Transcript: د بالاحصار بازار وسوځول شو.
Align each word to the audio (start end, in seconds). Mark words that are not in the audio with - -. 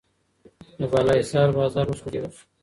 د 0.79 0.81
بالاحصار 0.91 1.49
بازار 1.57 1.85
وسوځول 1.87 2.29
شو. 2.37 2.43